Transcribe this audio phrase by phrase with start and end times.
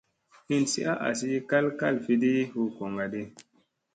[0.47, 3.21] Hinsi a asi kal kalfiɗi hu goŋga di.